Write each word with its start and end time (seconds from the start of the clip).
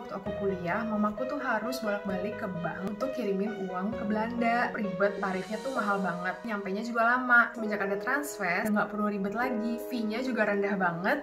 waktu 0.00 0.16
aku 0.16 0.30
kuliah, 0.40 0.80
mamaku 0.88 1.28
tuh 1.28 1.36
harus 1.36 1.76
bolak-balik 1.84 2.40
ke 2.40 2.48
bank 2.64 2.88
untuk 2.88 3.12
kirimin 3.12 3.68
uang 3.68 3.92
ke 3.92 4.02
Belanda. 4.08 4.72
Ribet, 4.72 5.20
tarifnya 5.20 5.60
tuh 5.60 5.76
mahal 5.76 6.00
banget. 6.00 6.40
Nyampainya 6.48 6.82
juga 6.88 7.02
lama. 7.16 7.52
Semenjak 7.52 7.84
ada 7.84 7.96
transfer, 8.00 8.64
nggak 8.64 8.88
perlu 8.88 9.12
ribet 9.12 9.36
lagi. 9.36 9.76
Fee-nya 9.92 10.24
juga 10.24 10.48
rendah 10.48 10.74
banget 10.80 11.20